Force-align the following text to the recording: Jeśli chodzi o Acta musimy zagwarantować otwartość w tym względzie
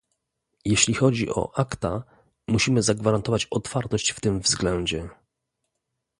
Jeśli 0.65 0.93
chodzi 0.93 1.29
o 1.29 1.51
Acta 1.59 2.03
musimy 2.47 2.81
zagwarantować 2.81 3.45
otwartość 3.51 4.09
w 4.11 4.19
tym 4.19 4.39
względzie 4.39 5.09